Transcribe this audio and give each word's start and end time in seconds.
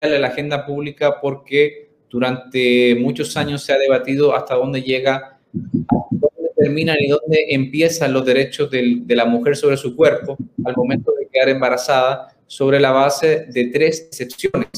en 0.00 0.20
la 0.22 0.28
agenda 0.28 0.64
pública 0.64 1.20
porque 1.20 1.90
durante 2.08 2.94
muchos 2.94 3.36
años 3.36 3.62
se 3.62 3.72
ha 3.72 3.78
debatido 3.78 4.34
hasta 4.34 4.54
dónde 4.54 4.82
llega, 4.82 5.38
dónde 5.52 6.50
terminan 6.56 6.96
y 7.00 7.08
dónde 7.08 7.46
empiezan 7.50 8.12
los 8.12 8.24
derechos 8.24 8.70
de 8.70 9.16
la 9.16 9.24
mujer 9.24 9.56
sobre 9.56 9.76
su 9.76 9.94
cuerpo 9.96 10.36
al 10.64 10.76
momento 10.76 11.12
de 11.18 11.28
quedar 11.28 11.48
embarazada 11.48 12.28
sobre 12.46 12.80
la 12.80 12.92
base 12.92 13.46
de 13.48 13.66
tres 13.66 14.06
excepciones. 14.06 14.68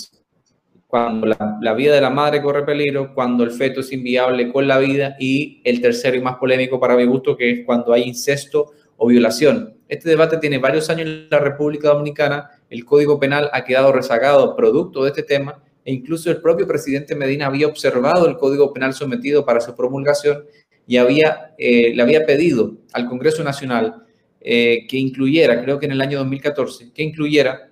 Cuando 0.87 1.29
la, 1.29 1.59
la, 1.61 1.73
vida 1.75 1.95
de 1.95 2.01
la 2.01 2.11
madre 2.11 2.43
corre 2.43 2.65
peligro, 2.65 3.15
cuando 3.15 3.45
el 3.45 3.53
feto 3.53 3.79
es 3.79 3.93
inviable 3.93 4.51
con 4.51 4.67
la 4.67 4.79
vida 4.79 5.15
y 5.21 5.63
el 5.65 5.81
tercero 5.81 6.17
y 6.17 6.21
más 6.21 6.35
polémico 6.37 6.81
para 6.81 6.97
mi 6.97 7.05
gusto, 7.05 7.37
que 7.37 7.51
es 7.51 7.61
cuando 7.65 7.93
hay 7.93 8.03
incesto 8.03 8.73
o 8.97 9.07
violación. 9.07 9.77
Este 9.89 10.09
debate 10.09 10.39
tiene 10.39 10.59
varios 10.59 10.91
años 10.91 11.07
en 11.07 11.31
la 11.31 11.39
República 11.39 11.91
Dominicana, 11.91 12.51
el 12.71 12.85
Código 12.85 13.19
Penal 13.19 13.51
ha 13.53 13.65
quedado 13.65 13.93
rezagado 13.93 14.57
producto 14.57 15.03
de 15.03 15.11
este 15.11 15.25
tema 15.25 15.63
e 15.85 15.93
incluso 15.93 16.31
el 16.31 16.41
propio 16.41 16.67
presidente 16.67 17.17
Medina 17.17 17.47
había 17.47 17.67
observado 17.67 18.29
el 18.29 18.37
Código 18.37 18.73
Penal 18.73 18.95
sometido 18.95 19.45
para 19.45 19.61
su 19.61 19.75
promulgación 19.75 20.45
y 20.87 20.97
había, 20.97 21.55
eh, 21.59 21.93
le 21.95 22.03
había 22.03 22.25
pedido 22.25 22.77
al 22.93 23.07
Congreso 23.07 23.45
Nacional 23.45 24.05
eh, 24.41 24.87
que 24.89 24.97
incluyera, 24.97 25.63
creo 25.63 25.79
que 25.79 25.87
en 25.87 25.93
el 25.93 26.01
año 26.01 26.19
2014, 26.19 26.93
que 26.93 27.03
incluyera 27.03 27.69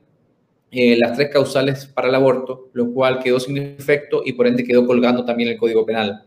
eh, 0.71 0.97
las 0.99 1.17
tres 1.17 1.31
causales 1.33 1.87
para 1.87 2.09
el 2.09 2.15
aborto, 2.15 2.69
lo 2.75 2.93
cual 2.93 3.21
quedó 3.21 3.41
sin 3.41 3.57
efecto 3.57 4.23
y 4.25 4.35
por 4.35 4.47
ende 4.47 4.65
quedó 4.65 4.87
colgando 4.87 5.25
también 5.25 5.49
el 5.49 5.57
Código 5.57 5.87
Penal. 5.87 6.25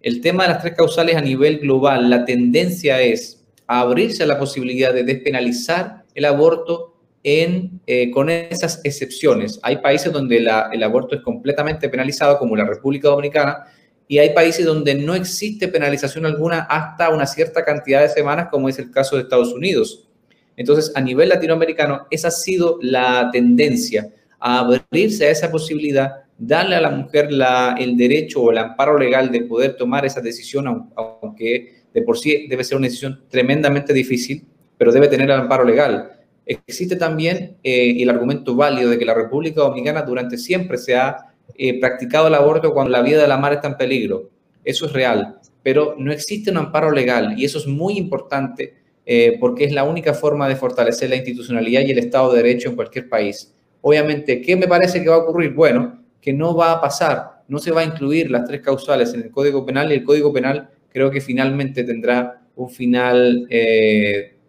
El 0.00 0.20
tema 0.20 0.44
de 0.44 0.50
las 0.50 0.62
tres 0.62 0.74
causales 0.74 1.16
a 1.16 1.20
nivel 1.20 1.58
global, 1.58 2.08
la 2.08 2.24
tendencia 2.24 3.00
es 3.00 3.44
abrirse 3.66 4.22
a 4.22 4.26
la 4.26 4.38
posibilidad 4.38 4.94
de 4.94 5.04
despenalizar 5.04 6.04
el 6.14 6.24
aborto 6.24 6.97
eh, 7.24 8.10
con 8.12 8.30
esas 8.30 8.80
excepciones. 8.84 9.58
Hay 9.62 9.78
países 9.78 10.12
donde 10.12 10.38
el 10.38 10.82
aborto 10.82 11.16
es 11.16 11.22
completamente 11.22 11.88
penalizado, 11.88 12.38
como 12.38 12.56
la 12.56 12.64
República 12.64 13.08
Dominicana, 13.08 13.64
y 14.06 14.18
hay 14.18 14.30
países 14.30 14.64
donde 14.64 14.94
no 14.94 15.14
existe 15.14 15.68
penalización 15.68 16.24
alguna 16.24 16.60
hasta 16.60 17.10
una 17.10 17.26
cierta 17.26 17.64
cantidad 17.64 18.00
de 18.00 18.08
semanas, 18.08 18.48
como 18.50 18.68
es 18.68 18.78
el 18.78 18.90
caso 18.90 19.16
de 19.16 19.22
Estados 19.22 19.52
Unidos. 19.52 20.08
Entonces, 20.56 20.90
a 20.94 21.00
nivel 21.00 21.28
latinoamericano, 21.28 22.06
esa 22.10 22.28
ha 22.28 22.32
sido 22.32 22.78
la 22.80 23.28
tendencia, 23.30 24.10
a 24.40 24.60
abrirse 24.60 25.26
a 25.26 25.30
esa 25.30 25.50
posibilidad, 25.50 26.24
darle 26.38 26.76
a 26.76 26.80
la 26.80 26.90
mujer 26.90 27.28
el 27.78 27.96
derecho 27.96 28.42
o 28.42 28.50
el 28.50 28.58
amparo 28.58 28.98
legal 28.98 29.30
de 29.30 29.42
poder 29.42 29.76
tomar 29.76 30.06
esa 30.06 30.20
decisión, 30.20 30.90
aunque 30.96 31.82
de 31.92 32.02
por 32.02 32.16
sí 32.18 32.46
debe 32.48 32.64
ser 32.64 32.78
una 32.78 32.86
decisión 32.86 33.24
tremendamente 33.28 33.92
difícil, 33.92 34.46
pero 34.76 34.92
debe 34.92 35.08
tener 35.08 35.28
el 35.30 35.36
amparo 35.36 35.64
legal. 35.64 36.17
Existe 36.48 36.96
también 36.96 37.58
eh, 37.62 37.94
el 38.00 38.08
argumento 38.08 38.56
válido 38.56 38.88
de 38.88 38.98
que 38.98 39.04
la 39.04 39.12
República 39.12 39.60
Dominicana 39.60 40.00
durante 40.00 40.38
siempre 40.38 40.78
se 40.78 40.96
ha 40.96 41.26
eh, 41.54 41.78
practicado 41.78 42.28
el 42.28 42.34
aborto 42.34 42.72
cuando 42.72 42.90
la 42.90 43.02
vida 43.02 43.20
de 43.20 43.28
la 43.28 43.36
madre 43.36 43.56
está 43.56 43.68
en 43.68 43.76
peligro. 43.76 44.30
Eso 44.64 44.86
es 44.86 44.94
real, 44.94 45.38
pero 45.62 45.94
no 45.98 46.10
existe 46.10 46.50
un 46.50 46.56
amparo 46.56 46.90
legal 46.90 47.38
y 47.38 47.44
eso 47.44 47.58
es 47.58 47.66
muy 47.66 47.98
importante 47.98 48.76
eh, 49.04 49.36
porque 49.38 49.64
es 49.64 49.72
la 49.72 49.84
única 49.84 50.14
forma 50.14 50.48
de 50.48 50.56
fortalecer 50.56 51.10
la 51.10 51.16
institucionalidad 51.16 51.82
y 51.82 51.90
el 51.90 51.98
Estado 51.98 52.32
de 52.32 52.42
Derecho 52.42 52.70
en 52.70 52.76
cualquier 52.76 53.10
país. 53.10 53.54
Obviamente, 53.82 54.40
¿qué 54.40 54.56
me 54.56 54.66
parece 54.66 55.02
que 55.02 55.10
va 55.10 55.16
a 55.16 55.18
ocurrir? 55.18 55.52
Bueno, 55.52 56.02
que 56.18 56.32
no 56.32 56.56
va 56.56 56.72
a 56.72 56.80
pasar, 56.80 57.42
no 57.46 57.58
se 57.58 57.72
va 57.72 57.82
a 57.82 57.84
incluir 57.84 58.30
las 58.30 58.46
tres 58.46 58.62
causales 58.62 59.12
en 59.12 59.20
el 59.20 59.30
Código 59.30 59.66
Penal 59.66 59.92
y 59.92 59.96
el 59.96 60.04
Código 60.04 60.32
Penal 60.32 60.70
creo 60.88 61.10
que 61.10 61.20
finalmente 61.20 61.84
tendrá 61.84 62.40
un 62.56 62.70
final, 62.70 63.46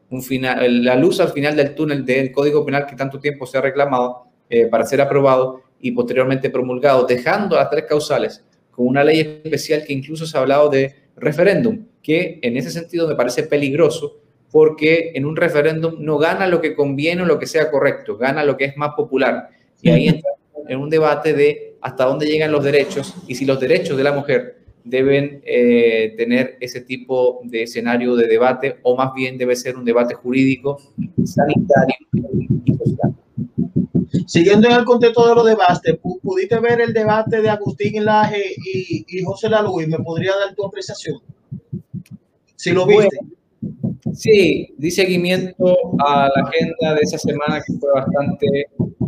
un 0.09 0.23
final, 0.23 0.83
la 0.83 0.95
luz 0.95 1.19
al 1.19 1.29
final 1.29 1.55
del 1.55 1.75
túnel 1.75 2.05
del 2.05 2.31
Código 2.31 2.65
Penal 2.65 2.85
que 2.85 2.95
tanto 2.95 3.19
tiempo 3.19 3.45
se 3.45 3.57
ha 3.57 3.61
reclamado 3.61 4.25
para 4.71 4.85
ser 4.85 4.99
aprobado 4.99 5.61
y 5.79 5.91
posteriormente 5.91 6.49
promulgado, 6.49 7.05
dejando 7.05 7.55
las 7.55 7.69
tres 7.69 7.85
causales 7.85 8.43
con 8.71 8.87
una 8.87 9.03
ley 9.03 9.41
especial 9.43 9.83
que 9.85 9.93
incluso 9.93 10.25
se 10.25 10.37
ha 10.37 10.41
hablado 10.41 10.69
de 10.69 10.95
referéndum, 11.15 11.85
que 12.01 12.39
en 12.41 12.57
ese 12.57 12.71
sentido 12.71 13.07
me 13.07 13.15
parece 13.15 13.43
peligroso 13.43 14.19
porque 14.51 15.11
en 15.13 15.25
un 15.25 15.35
referéndum 15.35 15.95
no 15.99 16.17
gana 16.17 16.47
lo 16.47 16.61
que 16.61 16.75
conviene 16.75 17.21
o 17.21 17.25
lo 17.25 17.37
que 17.37 17.45
sea 17.45 17.69
correcto, 17.69 18.17
gana 18.17 18.43
lo 18.43 18.57
que 18.57 18.65
es 18.65 18.77
más 18.77 18.93
popular. 18.95 19.49
Y 19.81 19.89
ahí 19.89 20.07
entra 20.09 20.31
en 20.67 20.79
un 20.79 20.89
debate 20.89 21.33
de 21.33 21.77
hasta 21.81 22.05
dónde 22.05 22.25
llegan 22.25 22.51
los 22.51 22.63
derechos 22.63 23.15
y 23.27 23.35
si 23.35 23.45
los 23.45 23.59
derechos 23.59 23.97
de 23.97 24.03
la 24.03 24.11
mujer 24.11 24.58
deben 24.89 25.41
eh, 25.45 26.13
tener 26.17 26.57
ese 26.59 26.81
tipo 26.81 27.41
de 27.43 27.63
escenario 27.63 28.15
de 28.15 28.27
debate 28.27 28.77
o 28.83 28.95
más 28.95 29.13
bien 29.13 29.37
debe 29.37 29.55
ser 29.55 29.77
un 29.77 29.85
debate 29.85 30.13
jurídico, 30.15 30.79
sanitario 31.23 31.95
y 32.65 32.77
social. 32.77 33.15
Siguiendo 34.25 34.67
en 34.67 34.75
el 34.75 34.85
contexto 34.85 35.27
de 35.27 35.35
los 35.35 35.45
debates, 35.45 35.97
¿pudiste 36.21 36.59
ver 36.59 36.81
el 36.81 36.93
debate 36.93 37.41
de 37.41 37.49
Agustín 37.49 38.03
Laje 38.03 38.53
y, 38.57 39.05
y 39.07 39.23
José 39.23 39.49
Laluy? 39.49 39.87
¿Me 39.87 39.99
podría 39.99 40.31
dar 40.31 40.55
tu 40.55 40.65
apreciación? 40.65 41.19
Si 42.55 42.71
lo 42.71 42.85
viste. 42.85 43.17
sí, 44.13 44.73
di 44.77 44.91
seguimiento 44.91 45.77
a 45.99 46.27
la 46.27 46.43
agenda 46.43 46.95
de 46.95 47.01
esa 47.01 47.17
semana 47.17 47.61
que 47.65 47.73
fue 47.79 47.89
bastante, 47.93 48.65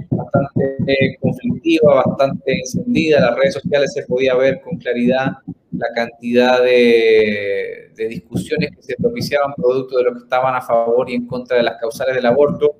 bastante 0.10 0.78
eh, 0.88 1.18
conflictiva, 1.20 2.04
bastante 2.06 2.60
encendida. 2.60 3.20
Las 3.20 3.36
redes 3.36 3.56
sociales 3.56 3.92
se 3.94 4.04
podía 4.04 4.36
ver 4.36 4.62
con 4.62 4.78
claridad 4.78 5.34
la 5.72 5.88
cantidad 5.96 6.62
de, 6.62 7.92
de, 7.96 8.08
discusiones 8.08 8.72
que 8.76 8.84
se 8.84 8.96
propiciaban 8.98 9.54
producto 9.56 9.98
de 9.98 10.04
los 10.04 10.14
que 10.14 10.24
estaban 10.24 10.54
a 10.56 10.62
favor 10.62 11.10
y 11.10 11.16
en 11.16 11.28
contra 11.28 11.58
de 11.58 11.64
las 11.64 11.80
causales 11.80 12.16
del 12.16 12.26
aborto 12.26 12.76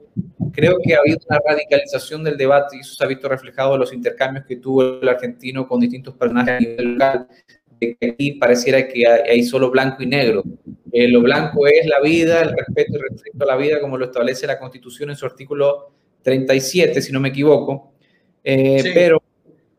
creo 0.52 0.78
que 0.84 0.96
ha 0.96 1.00
habido 1.00 1.20
una 1.30 1.40
radicalización 1.48 2.24
del 2.24 2.38
debate 2.38 2.78
y 2.78 2.80
eso 2.82 2.94
se 2.94 3.04
ha 3.04 3.08
visto 3.08 3.28
reflejado 3.30 3.74
en 3.76 3.80
los 3.80 3.94
intercambios 3.94 4.46
que 4.46 4.58
tuvo 4.58 5.02
el 5.02 5.08
argentino 5.08 5.68
con 5.68 5.80
distintos 5.80 6.16
personajes 6.16 6.56
a 6.56 6.60
nivel 6.60 6.94
local. 6.94 7.28
Que 7.80 7.98
aquí 8.00 8.34
pareciera 8.34 8.88
que 8.88 9.08
hay 9.08 9.44
solo 9.44 9.72
blanco 9.72 10.04
y 10.04 10.06
negro. 10.06 10.44
Eh, 10.92 11.08
lo 11.08 11.22
blanco 11.22 11.66
es 11.66 11.86
la 11.88 12.00
vida, 12.00 12.42
el 12.42 12.56
respeto 12.56 12.98
y 12.98 13.02
respeto 13.02 13.44
a 13.44 13.46
la 13.46 13.56
vida, 13.56 13.80
como 13.80 13.98
lo 13.98 14.06
establece 14.06 14.46
la 14.46 14.60
Constitución 14.60 15.10
en 15.10 15.16
su 15.16 15.26
artículo 15.26 15.92
37, 16.22 17.02
si 17.02 17.12
no 17.12 17.20
me 17.20 17.30
equivoco. 17.30 17.94
Eh, 18.44 18.92
pero 18.94 19.22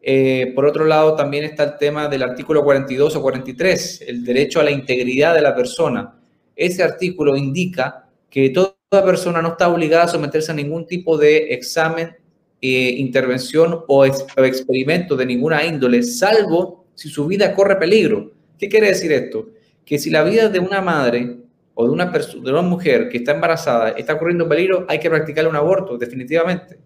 eh, 0.04 0.50
por 0.56 0.66
otro 0.66 0.84
lado, 0.84 1.14
también 1.14 1.44
está 1.44 1.62
el 1.62 1.78
tema 1.78 2.08
del 2.08 2.24
artículo 2.24 2.64
42 2.64 3.14
o 3.14 3.22
43, 3.22 4.04
el 4.08 4.24
derecho 4.24 4.58
a 4.58 4.64
la 4.64 4.72
integridad 4.72 5.32
de 5.32 5.42
la 5.42 5.54
persona. 5.54 6.18
Ese 6.56 6.82
artículo 6.82 7.36
indica 7.36 8.08
que 8.28 8.50
toda 8.50 8.74
persona 8.90 9.40
no 9.40 9.50
está 9.50 9.68
obligada 9.68 10.04
a 10.04 10.08
someterse 10.08 10.50
a 10.50 10.56
ningún 10.56 10.86
tipo 10.86 11.16
de 11.16 11.54
examen, 11.54 12.16
eh, 12.60 12.94
intervención 12.98 13.84
o, 13.86 14.04
experimento 14.04 15.16
de 15.16 15.26
ninguna 15.26 15.64
índole, 15.64 16.02
salvo 16.02 16.84
si 16.94 17.08
su 17.08 17.26
vida 17.26 17.54
corre 17.54 17.76
peligro. 17.76 18.32
¿Qué 18.58 18.68
quiere 18.68 18.88
decir 18.88 19.12
esto? 19.12 19.50
Que 19.84 19.98
si 19.98 20.10
la 20.10 20.24
vida 20.24 20.48
de 20.48 20.58
una 20.58 20.80
madre 20.80 21.38
o 21.74 21.86
de 21.86 21.92
una, 21.92 22.06
de 22.06 22.50
una 22.50 22.62
mujer 22.62 23.08
que 23.08 23.18
está 23.18 23.32
embarazada 23.32 23.90
está 23.90 24.18
corriendo 24.18 24.48
peligro, 24.48 24.84
hay 24.88 24.98
que 24.98 25.08
practicar 25.08 25.46
un 25.46 25.56
aborto, 25.56 25.96
definitivamente. 25.96 26.78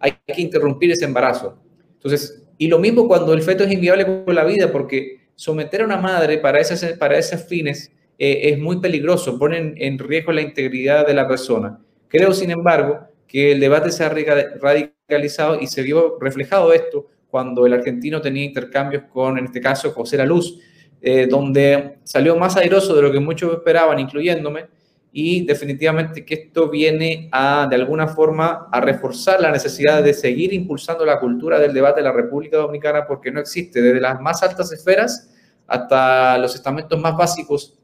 Hay 0.00 0.12
que 0.26 0.40
interrumpir 0.40 0.92
ese 0.92 1.06
embarazo. 1.06 1.58
Entonces, 1.94 2.42
y 2.58 2.66
lo 2.66 2.78
mismo 2.78 3.06
cuando 3.06 3.32
el 3.32 3.42
feto 3.42 3.64
es 3.64 3.72
inviable 3.72 4.24
con 4.24 4.34
la 4.34 4.44
vida, 4.44 4.70
porque 4.70 5.28
someter 5.36 5.82
a 5.82 5.84
una 5.84 5.96
madre 5.96 6.38
para, 6.38 6.58
esas, 6.58 6.84
para 6.98 7.16
esos 7.16 7.44
fines 7.44 7.92
eh, 8.18 8.50
es 8.50 8.58
muy 8.58 8.80
peligroso, 8.80 9.38
ponen 9.38 9.74
en 9.78 9.98
riesgo 9.98 10.32
la 10.32 10.42
integridad 10.42 11.06
de 11.06 11.14
la 11.14 11.28
persona. 11.28 11.78
Creo, 12.08 12.32
sin 12.32 12.50
embargo, 12.50 12.98
que 13.28 13.52
el 13.52 13.60
debate 13.60 13.92
se 13.92 14.04
ha 14.04 14.08
radicalizado 14.08 15.60
y 15.60 15.68
se 15.68 15.82
vio 15.82 16.18
reflejado 16.20 16.72
esto 16.72 17.06
cuando 17.30 17.66
el 17.66 17.74
argentino 17.74 18.20
tenía 18.20 18.44
intercambios 18.44 19.04
con, 19.12 19.38
en 19.38 19.44
este 19.44 19.60
caso, 19.60 19.92
José 19.92 20.16
La 20.16 20.24
Luz, 20.24 20.58
eh, 21.00 21.28
donde 21.30 21.98
salió 22.02 22.34
más 22.36 22.56
airoso 22.56 22.96
de 22.96 23.02
lo 23.02 23.12
que 23.12 23.20
muchos 23.20 23.52
esperaban, 23.52 24.00
incluyéndome, 24.00 24.66
y 25.12 25.46
definitivamente 25.46 26.24
que 26.24 26.34
esto 26.34 26.68
viene 26.68 27.28
a, 27.32 27.66
de 27.68 27.76
alguna 27.76 28.08
forma, 28.08 28.68
a 28.70 28.80
reforzar 28.80 29.40
la 29.40 29.50
necesidad 29.50 30.02
de 30.02 30.12
seguir 30.12 30.52
impulsando 30.52 31.04
la 31.04 31.18
cultura 31.18 31.58
del 31.58 31.72
debate 31.72 32.00
de 32.00 32.04
la 32.04 32.12
República 32.12 32.58
Dominicana, 32.58 33.06
porque 33.06 33.30
no 33.30 33.40
existe, 33.40 33.80
desde 33.80 34.00
las 34.00 34.20
más 34.20 34.42
altas 34.42 34.70
esferas 34.72 35.30
hasta 35.66 36.38
los 36.38 36.54
estamentos 36.54 37.00
más 37.00 37.16
básicos 37.16 37.78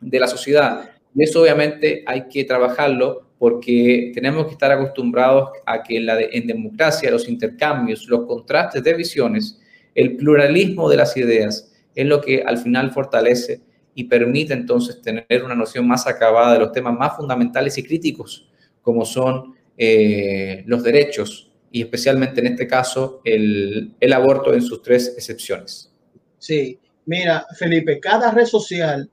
de 0.00 0.20
la 0.20 0.26
sociedad. 0.26 0.90
Y 1.14 1.24
eso 1.24 1.42
obviamente 1.42 2.04
hay 2.06 2.28
que 2.28 2.44
trabajarlo 2.44 3.26
porque 3.38 4.12
tenemos 4.14 4.46
que 4.46 4.52
estar 4.52 4.72
acostumbrados 4.72 5.50
a 5.66 5.82
que 5.82 6.00
la 6.00 6.18
en 6.20 6.46
democracia 6.46 7.10
los 7.10 7.28
intercambios, 7.28 8.06
los 8.08 8.26
contrastes 8.26 8.82
de 8.82 8.94
visiones, 8.94 9.60
el 9.94 10.16
pluralismo 10.16 10.88
de 10.88 10.96
las 10.96 11.16
ideas 11.16 11.72
es 11.94 12.06
lo 12.06 12.20
que 12.20 12.42
al 12.42 12.58
final 12.58 12.90
fortalece 12.90 13.60
y 13.98 14.04
permite 14.04 14.52
entonces 14.52 15.00
tener 15.00 15.42
una 15.42 15.54
noción 15.54 15.88
más 15.88 16.06
acabada 16.06 16.52
de 16.52 16.58
los 16.58 16.70
temas 16.70 16.96
más 16.96 17.16
fundamentales 17.16 17.78
y 17.78 17.82
críticos, 17.82 18.46
como 18.82 19.06
son 19.06 19.54
eh, 19.76 20.62
los 20.66 20.82
derechos 20.82 21.50
y 21.72 21.80
especialmente 21.80 22.40
en 22.40 22.48
este 22.48 22.66
caso 22.66 23.22
el, 23.24 23.94
el 23.98 24.12
aborto 24.12 24.52
en 24.52 24.60
sus 24.60 24.82
tres 24.82 25.14
excepciones. 25.16 25.90
Sí, 26.38 26.78
mira, 27.06 27.46
Felipe, 27.58 27.98
cada 27.98 28.30
red 28.30 28.44
social 28.44 29.08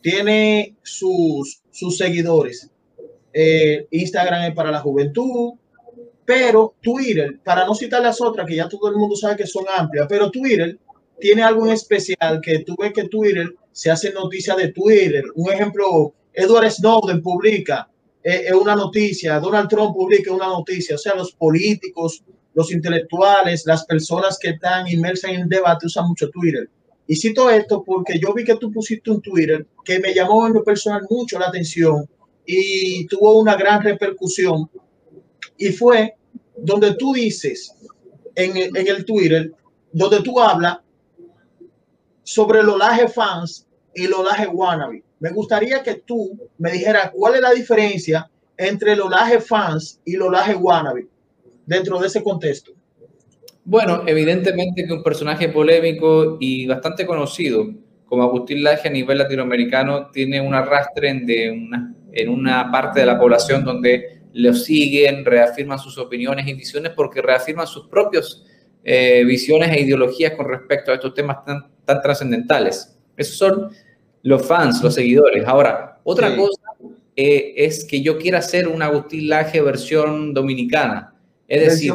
tiene 0.00 0.76
sus, 0.82 1.60
sus 1.72 1.98
seguidores. 1.98 2.70
Eh, 3.32 3.88
Instagram 3.90 4.50
es 4.50 4.54
para 4.54 4.70
la 4.70 4.78
juventud, 4.80 5.54
Pero 6.24 6.76
Twitter, 6.80 7.40
para 7.42 7.66
no 7.66 7.74
citar 7.74 8.00
las 8.02 8.20
otras, 8.20 8.46
que 8.46 8.54
ya 8.54 8.68
todo 8.68 8.88
el 8.88 8.96
mundo 8.96 9.16
sabe 9.16 9.36
que 9.36 9.46
son 9.48 9.64
amplias, 9.76 10.06
pero 10.08 10.30
Twitter 10.30 10.78
tiene 11.18 11.42
algo 11.42 11.66
especial 11.66 12.40
que 12.40 12.60
tú 12.60 12.76
ves 12.78 12.92
que 12.92 13.08
Twitter 13.08 13.52
se 13.72 13.90
hace 13.90 14.12
noticia 14.12 14.54
de 14.54 14.68
Twitter. 14.72 15.24
Un 15.34 15.50
ejemplo, 15.50 16.14
Edward 16.32 16.70
Snowden 16.70 17.22
publica 17.22 17.88
eh, 18.22 18.44
eh, 18.48 18.54
una 18.54 18.76
noticia, 18.76 19.40
Donald 19.40 19.68
Trump 19.68 19.94
publica 19.94 20.32
una 20.32 20.46
noticia, 20.46 20.94
o 20.94 20.98
sea, 20.98 21.14
los 21.16 21.32
políticos, 21.32 22.22
los 22.54 22.70
intelectuales, 22.70 23.64
las 23.66 23.84
personas 23.84 24.38
que 24.38 24.50
están 24.50 24.86
inmersas 24.86 25.32
en 25.32 25.40
el 25.40 25.48
debate 25.48 25.86
usan 25.86 26.06
mucho 26.06 26.30
Twitter. 26.30 26.68
Y 27.06 27.16
cito 27.16 27.50
esto 27.50 27.82
porque 27.82 28.18
yo 28.20 28.32
vi 28.32 28.44
que 28.44 28.56
tú 28.56 28.70
pusiste 28.70 29.10
un 29.10 29.20
Twitter 29.20 29.66
que 29.84 29.98
me 29.98 30.14
llamó 30.14 30.46
en 30.46 30.52
lo 30.52 30.62
personal 30.62 31.02
mucho 31.10 31.38
la 31.38 31.48
atención 31.48 32.08
y 32.46 33.06
tuvo 33.06 33.40
una 33.40 33.56
gran 33.56 33.82
repercusión. 33.82 34.70
Y 35.58 35.70
fue 35.70 36.14
donde 36.56 36.94
tú 36.94 37.12
dices 37.12 37.74
en, 38.36 38.56
en 38.56 38.86
el 38.86 39.04
Twitter, 39.04 39.52
donde 39.92 40.22
tú 40.22 40.38
hablas 40.40 40.78
sobre 42.22 42.60
el 42.60 42.68
olaje 42.68 43.08
fans 43.08 43.66
y 43.94 44.04
el 44.04 44.14
olaje 44.14 44.46
wannabe. 44.46 45.02
Me 45.20 45.30
gustaría 45.30 45.82
que 45.82 45.94
tú 45.94 46.38
me 46.58 46.70
dijeras 46.70 47.10
cuál 47.14 47.36
es 47.36 47.40
la 47.40 47.52
diferencia 47.52 48.30
entre 48.56 48.92
el 48.92 49.00
olaje 49.00 49.40
fans 49.40 50.00
y 50.04 50.14
el 50.14 50.22
olaje 50.22 50.54
wannabe 50.54 51.06
dentro 51.66 51.98
de 51.98 52.06
ese 52.06 52.22
contexto. 52.22 52.72
Bueno, 53.64 54.02
evidentemente 54.06 54.84
que 54.86 54.92
un 54.92 55.02
personaje 55.02 55.48
polémico 55.48 56.36
y 56.40 56.66
bastante 56.66 57.06
conocido 57.06 57.72
como 58.06 58.24
Agustín 58.24 58.62
Laje 58.62 58.88
a 58.88 58.90
nivel 58.90 59.18
latinoamericano 59.18 60.10
tiene 60.10 60.40
un 60.40 60.52
arrastre 60.52 61.08
en, 61.08 61.24
de 61.24 61.50
una, 61.50 61.94
en 62.12 62.28
una 62.28 62.70
parte 62.70 63.00
de 63.00 63.06
la 63.06 63.18
población 63.18 63.64
donde 63.64 64.22
lo 64.34 64.52
siguen, 64.52 65.24
reafirman 65.24 65.78
sus 65.78 65.96
opiniones 65.98 66.46
y 66.46 66.54
visiones 66.54 66.92
porque 66.94 67.22
reafirman 67.22 67.66
sus 67.66 67.86
propias 67.86 68.44
eh, 68.84 69.24
visiones 69.24 69.70
e 69.70 69.80
ideologías 69.80 70.32
con 70.34 70.48
respecto 70.48 70.90
a 70.90 70.94
estos 70.94 71.14
temas 71.14 71.44
tan, 71.44 71.70
tan 71.84 72.00
trascendentales. 72.00 72.96
Esos 73.16 73.36
son 73.36 73.70
los 74.22 74.46
fans, 74.46 74.82
los 74.82 74.94
seguidores. 74.94 75.44
Ahora, 75.46 76.00
otra 76.04 76.34
cosa 76.36 76.60
eh, 77.14 77.54
es 77.56 77.84
que 77.84 78.00
yo 78.00 78.18
quiera 78.18 78.38
hacer 78.38 78.68
un 78.68 78.82
Agustín 78.82 79.28
Laje 79.28 79.60
versión 79.60 80.32
dominicana. 80.32 81.14
Es 81.46 81.60
decir, 81.66 81.92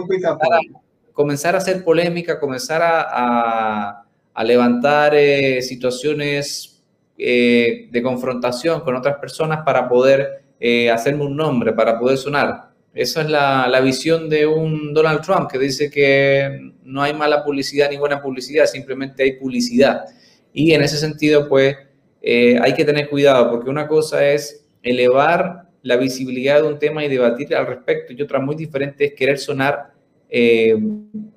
comenzar 1.14 1.56
a 1.56 1.58
hacer 1.58 1.84
polémica, 1.84 2.40
comenzar 2.40 2.82
a, 2.84 4.04
levantar 4.44 5.16
eh, 5.16 5.64
situaciones 5.64 6.84
eh, 7.18 7.88
de 7.90 8.04
confrontación 8.04 8.82
con 8.82 8.96
otras 8.96 9.18
personas 9.18 9.64
para 9.66 9.90
poder 9.90 10.44
eh, 10.60 10.92
hacerme 10.92 11.26
un 11.26 11.36
nombre, 11.36 11.74
para 11.74 11.98
poder 11.98 12.20
sonar. 12.20 12.67
Esa 12.98 13.22
es 13.22 13.30
la, 13.30 13.68
la, 13.68 13.80
visión 13.80 14.30
de 14.30 14.46
un 14.46 14.94
Donald 14.94 15.22
Trump 15.22 15.50
que 15.52 15.60
dice 15.60 15.90
que 15.90 16.72
no 16.84 17.02
hay 17.02 17.14
mala 17.14 17.44
publicidad 17.44 17.90
ni 17.90 17.98
buena 17.98 18.22
publicidad, 18.22 18.66
simplemente 18.66 19.24
hay 19.24 19.34
publicidad. 19.34 20.06
Y 20.54 20.74
en 20.74 20.82
ese 20.82 20.98
sentido, 20.98 21.48
pues, 21.48 21.76
hay 22.24 22.74
que 22.74 22.84
tener 22.84 23.10
cuidado 23.10 23.50
porque 23.52 23.70
una 23.70 23.88
cosa 23.88 24.28
es 24.28 24.66
elevar 24.82 25.68
la 25.82 25.98
visibilidad 25.98 26.62
de 26.62 26.68
un 26.68 26.80
tema 26.80 27.06
y 27.06 27.08
debatir 27.08 27.56
al 27.56 27.68
respecto 27.68 28.14
y 28.14 28.22
otra 28.22 28.40
muy 28.40 28.56
diferente 28.56 29.06
es 29.06 29.14
querer 29.14 29.38
sonar 29.38 29.92
eh, 30.30 30.78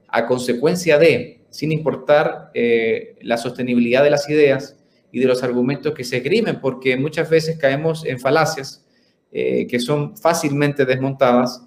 a 0.08 0.26
consecuencia 0.26 0.98
de, 0.98 1.42
sin 1.50 1.70
importar 1.70 2.50
eh, 2.54 3.16
la 3.22 3.36
sostenibilidad 3.36 4.02
de 4.02 4.10
las 4.10 4.28
ideas 4.28 4.76
y 5.12 5.20
de 5.20 5.26
los 5.26 5.42
argumentos 5.42 5.94
que 5.94 6.04
se 6.04 6.16
esgrimen, 6.16 6.60
porque 6.60 6.96
muchas 6.96 7.30
veces 7.30 7.58
caemos 7.58 8.04
en 8.04 8.18
falacias 8.18 8.84
eh, 9.32 9.66
que 9.66 9.78
son 9.78 10.16
fácilmente 10.16 10.84
desmontadas 10.84 11.66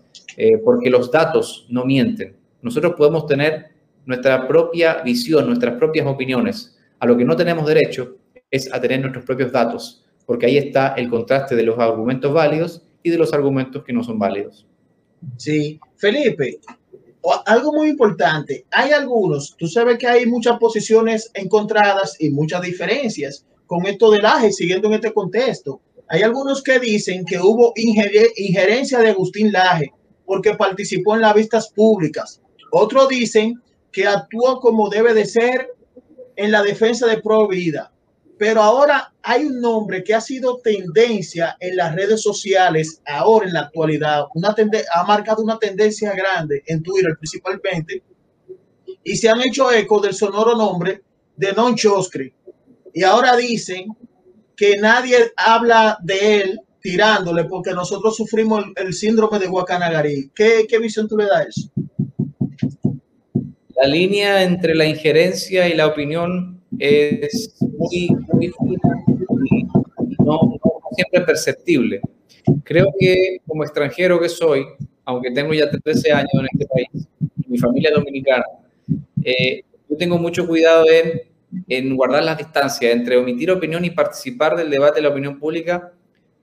porque 0.64 0.90
los 0.90 1.12
datos 1.12 1.68
no 1.70 1.86
mienten. 1.86 2.36
Nosotros 2.64 2.94
podemos 2.98 3.28
tener 3.28 3.68
nuestra 4.06 4.48
propia 4.48 5.02
visión, 5.04 5.46
nuestras 5.46 5.76
propias 5.78 6.08
opiniones. 6.08 6.76
A 7.00 7.06
lo 7.06 7.18
que 7.18 7.26
no 7.26 7.36
tenemos 7.36 7.66
derecho 7.66 8.18
es 8.50 8.72
a 8.74 8.80
tener 8.80 9.02
nuestros 9.02 9.26
propios 9.26 9.52
datos, 9.52 10.06
porque 10.26 10.46
ahí 10.46 10.58
está 10.58 10.94
el 10.96 11.10
contraste 11.10 11.56
de 11.56 11.64
los 11.64 11.78
argumentos 11.80 12.34
válidos 12.34 12.84
y 13.02 13.10
de 13.10 13.18
los 13.18 13.34
argumentos 13.34 13.84
que 13.84 13.94
no 13.94 14.04
son 14.04 14.20
válidos. 14.20 14.66
Sí, 15.38 15.80
Felipe, 15.98 16.60
algo 17.46 17.74
muy 17.74 17.90
importante, 17.90 18.66
hay 18.72 18.92
algunos, 18.92 19.56
tú 19.58 19.68
sabes 19.68 19.98
que 19.98 20.08
hay 20.08 20.26
muchas 20.26 20.60
posiciones 20.60 21.32
encontradas 21.34 22.16
y 22.20 22.30
muchas 22.30 22.62
diferencias 22.62 23.46
con 23.66 23.86
esto 23.86 24.12
del 24.12 24.26
AGE, 24.26 24.52
siguiendo 24.52 24.88
en 24.90 24.96
este 24.96 25.14
contexto. 25.14 25.82
Hay 26.10 26.22
algunos 26.22 26.62
que 26.62 26.80
dicen 26.80 27.26
que 27.26 27.40
hubo 27.40 27.74
injerencia 27.76 29.00
de 29.00 29.10
Agustín 29.10 29.52
Laje 29.52 29.92
porque 30.26 30.56
participó 30.56 31.16
en 31.16 31.22
las 31.22 31.34
vistas 31.34 31.70
públicas. 31.70 32.42
Otros 32.72 33.10
dicen 33.10 33.62
que 33.92 34.08
actuó 34.08 34.60
como 34.60 34.90
debe 34.90 35.14
de 35.14 35.26
ser 35.26 35.70
en 36.36 36.52
la 36.52 36.64
defensa 36.64 37.08
de 37.08 37.22
pro 37.22 37.48
vida. 37.48 37.92
Pero 38.38 38.62
ahora 38.62 39.14
hay 39.22 39.46
un 39.46 39.62
nombre 39.62 40.04
que 40.04 40.14
ha 40.14 40.22
sido 40.22 40.58
tendencia 40.58 41.56
en 41.60 41.78
las 41.78 41.96
redes 41.96 42.22
sociales, 42.22 43.02
ahora 43.06 43.46
en 43.48 43.54
la 43.54 43.62
actualidad, 43.62 44.26
ha 44.94 45.04
marcado 45.06 45.44
una 45.44 45.60
tendencia 45.60 46.14
grande 46.14 46.64
en 46.66 46.82
Twitter 46.82 47.16
principalmente, 47.18 48.04
y 49.04 49.16
se 49.16 49.30
han 49.30 49.42
hecho 49.42 49.72
eco 49.72 50.00
del 50.02 50.14
sonoro 50.14 50.58
nombre 50.58 51.04
de 51.38 51.54
Non 51.54 51.76
Choskri. 51.76 52.34
Y 52.94 53.04
ahora 53.04 53.36
dicen 53.36 53.86
que 54.56 54.78
nadie 54.78 55.18
habla 55.36 55.98
de 56.04 56.42
él 56.42 56.60
tirándole 56.82 57.46
porque 57.46 57.72
nosotros 57.72 58.16
sufrimos 58.16 58.66
el, 58.76 58.94
síndrome 58.94 59.40
de 59.40 59.48
Guacanagarí. 59.48 60.30
¿Qué, 60.36 60.66
¿Qué 60.68 60.80
visión 60.80 61.08
tú 61.08 61.18
le 61.18 61.26
das 61.26 61.70
La 63.82 63.88
línea 63.88 64.44
entre 64.44 64.76
la 64.76 64.86
injerencia 64.86 65.68
y 65.68 65.76
la 65.76 65.88
opinión 65.88 66.62
es 66.80 67.56
muy, 67.62 68.10
muy 68.34 68.46
y 68.48 70.24
no, 70.24 70.60
siempre 70.92 71.22
perceptible. 71.22 72.02
Creo 72.64 72.94
que 73.00 73.38
como 73.48 73.64
extranjero 73.64 74.20
que 74.20 74.30
soy, 74.30 74.66
aunque 75.06 75.32
tengo 75.32 75.54
ya 75.54 75.70
13 75.70 76.12
años 76.12 76.32
en 76.34 76.48
este 76.52 76.66
país, 76.68 77.08
mi 77.48 77.58
familia 77.58 77.90
es 77.90 77.96
dominicana, 77.96 78.44
eh, 79.24 79.62
yo 79.90 79.98
tengo 79.98 80.18
mucho 80.18 80.46
cuidado 80.48 80.86
en, 80.90 81.22
en 81.68 81.96
guardar 81.96 82.24
las 82.24 82.38
distancias 82.38 82.92
entre 82.92 83.18
omitir 83.18 83.52
opinión 83.52 83.86
y 83.86 83.92
participar 83.92 84.56
del 84.56 84.70
debate 84.70 84.96
de 84.96 85.04
la 85.04 85.10
opinión 85.10 85.40
pública, 85.40 85.92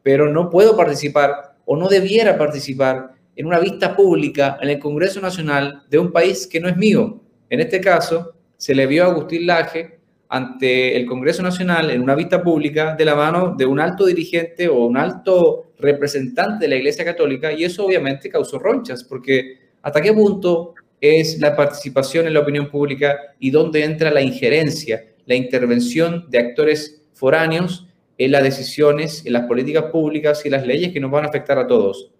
pero 0.03 0.31
no 0.31 0.51
puedo 0.51 0.77
participar 0.77 1.57
o 1.65 1.77
no 1.77 1.89
debiera 1.89 2.37
participar 2.37 3.15
en 3.37 3.47
una 3.47 3.59
vista 3.59 3.97
pública 3.97 4.59
en 4.61 4.71
el 4.71 4.79
Congreso 4.79 5.21
Nacional 5.21 5.85
de 5.89 5.99
un 5.99 6.12
país 6.12 6.47
que 6.47 6.61
no 6.61 6.69
es 6.69 6.77
mío. 6.77 7.21
En 7.49 7.61
este 7.61 7.81
caso, 7.81 8.35
se 8.57 8.75
le 8.75 8.87
vio 8.87 9.05
a 9.05 9.07
Agustín 9.07 9.47
Laje 9.47 10.00
ante 10.29 10.97
el 10.97 11.07
Congreso 11.07 11.43
Nacional 11.43 11.90
en 11.90 12.02
una 12.02 12.14
vista 12.14 12.43
pública 12.43 12.95
de 12.95 13.05
la 13.05 13.17
mano 13.17 13.55
de 13.57 13.67
un 13.67 13.81
alto 13.81 14.07
dirigente 14.07 14.69
o 14.69 14.87
un 14.87 14.97
alto 14.97 15.73
representante 15.79 16.64
de 16.64 16.69
la 16.69 16.76
Iglesia 16.76 17.05
Católica 17.05 17.52
y 17.52 17.64
eso 17.64 17.85
obviamente 17.85 18.29
causó 18.29 18.59
ronchas 18.59 19.02
porque 19.02 19.59
hasta 19.83 20.00
qué 20.00 20.12
punto 20.12 20.75
es 21.00 21.38
la 21.38 21.57
participación 21.57 22.26
en 22.26 22.35
la 22.35 22.40
opinión 22.40 22.71
pública 22.71 23.19
y 23.38 23.50
dónde 23.50 23.85
entra 23.85 24.11
la 24.11 24.21
injerencia, 24.21 25.04
la 25.26 25.35
intervención 25.35 26.26
de 26.28 26.38
actores 26.38 27.02
foráneos 27.12 27.87
en 28.19 28.33
las 28.33 28.42
decisiones, 28.42 29.25
en 29.25 29.33
las 29.33 29.47
políticas 29.47 29.85
públicas 29.85 30.45
y 30.45 30.50
las 30.50 30.66
leyes 30.66 30.92
que 30.92 31.00
nos 31.00 31.11
van 31.11 31.25
a 31.25 31.28
afectar 31.28 31.59
a 31.59 31.66
todos. 31.66 32.11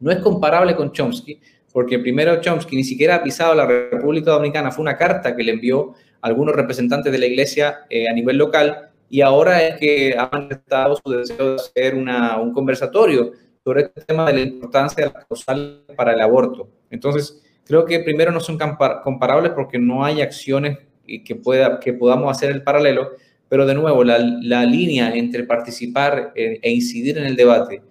No 0.00 0.10
es 0.10 0.18
comparable 0.18 0.74
con 0.74 0.92
Chomsky, 0.92 1.40
porque 1.72 1.98
primero 1.98 2.40
Chomsky 2.40 2.76
ni 2.76 2.84
siquiera 2.84 3.16
ha 3.16 3.22
pisado 3.22 3.54
la 3.54 3.66
República 3.66 4.32
Dominicana, 4.32 4.70
fue 4.70 4.82
una 4.82 4.96
carta 4.96 5.36
que 5.36 5.44
le 5.44 5.52
envió 5.52 5.94
algunos 6.20 6.56
representantes 6.56 7.12
de 7.12 7.18
la 7.18 7.26
iglesia 7.26 7.80
eh, 7.88 8.08
a 8.08 8.12
nivel 8.12 8.36
local 8.36 8.90
y 9.08 9.20
ahora 9.20 9.62
es 9.62 9.76
que 9.76 10.14
han 10.18 10.28
manifestado 10.30 10.96
su 10.96 11.10
deseo 11.10 11.50
de 11.50 11.56
hacer 11.56 11.94
una, 11.94 12.38
un 12.38 12.52
conversatorio 12.52 13.32
sobre 13.64 13.82
este 13.82 14.02
tema 14.02 14.26
de 14.26 14.32
la 14.32 14.40
importancia 14.40 15.04
de 15.04 15.12
la 15.12 15.24
causal 15.24 15.84
para 15.96 16.12
el 16.12 16.20
aborto. 16.20 16.68
Entonces, 16.90 17.42
creo 17.68 17.84
que 17.84 18.00
primero 18.00 18.32
no 18.32 18.40
son 18.40 18.58
comparables 19.04 19.52
porque 19.52 19.78
no 19.78 20.04
hay 20.04 20.20
acciones 20.20 20.78
que, 21.06 21.36
pueda, 21.36 21.78
que 21.78 21.92
podamos 21.92 22.36
hacer 22.36 22.50
el 22.50 22.64
paralelo, 22.64 23.10
pero 23.48 23.64
de 23.64 23.74
nuevo, 23.74 24.02
la, 24.02 24.18
la 24.18 24.64
línea 24.64 25.14
entre 25.14 25.44
participar 25.44 26.32
e, 26.34 26.58
e 26.60 26.70
incidir 26.72 27.16
en 27.18 27.24
el 27.24 27.36
debate 27.36 27.82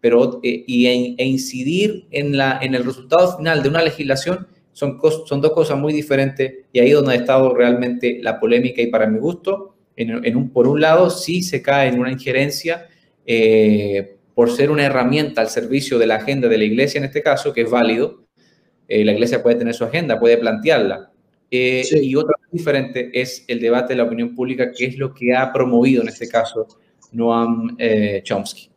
pero, 0.00 0.40
eh, 0.44 0.62
y, 0.68 0.86
e, 0.86 1.14
e, 1.18 1.24
incidir 1.24 2.06
en, 2.12 2.36
la, 2.36 2.60
en 2.62 2.76
el 2.76 2.84
resultado 2.84 3.36
final 3.38 3.62
de 3.62 3.68
una 3.68 3.82
legislación 3.82 4.46
son, 4.72 5.00
son 5.26 5.40
dos 5.40 5.52
cosas 5.52 5.78
muy 5.78 5.92
diferentes 5.92 6.66
y 6.72 6.78
ahí 6.78 6.90
donde 6.90 7.14
ha 7.14 7.16
estado 7.16 7.54
realmente 7.54 8.20
la 8.22 8.38
polémica 8.38 8.82
y 8.82 8.86
para 8.86 9.08
mi 9.08 9.18
gusto, 9.18 9.74
en, 9.96 10.36
un, 10.36 10.50
por 10.50 10.68
un 10.68 10.80
lado, 10.80 11.10
sí 11.10 11.42
se 11.42 11.60
cae 11.60 11.88
en 11.88 11.98
una 11.98 12.12
injerencia 12.12 12.86
eh, 13.26 14.16
por 14.34 14.50
ser 14.52 14.70
una 14.70 14.84
herramienta 14.84 15.40
al 15.40 15.48
servicio 15.48 15.98
de 15.98 16.06
la 16.06 16.16
agenda 16.16 16.46
de 16.46 16.58
la 16.58 16.64
iglesia 16.64 16.98
en 16.98 17.04
este 17.06 17.22
caso, 17.22 17.52
que 17.52 17.62
es 17.62 17.70
válido. 17.70 18.25
Eh, 18.88 19.04
la 19.04 19.12
iglesia 19.12 19.42
puede 19.42 19.56
tener 19.56 19.74
su 19.74 19.84
agenda, 19.84 20.18
puede 20.18 20.38
plantearla. 20.38 21.10
Eh, 21.50 21.84
y 22.02 22.14
otra 22.16 22.34
diferente 22.50 23.10
es 23.12 23.44
el 23.46 23.60
debate 23.60 23.92
de 23.92 23.98
la 23.98 24.04
opinión 24.04 24.34
pública, 24.34 24.72
que 24.72 24.86
es 24.86 24.98
lo 24.98 25.14
que 25.14 25.34
ha 25.34 25.52
promovido 25.52 26.02
en 26.02 26.08
este 26.08 26.28
caso 26.28 26.66
Noam 27.12 27.76
Chomsky. 28.22 28.70